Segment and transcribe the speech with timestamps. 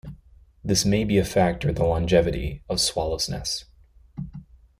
[0.63, 3.65] This may be a factor in the longevity of swallows' nests.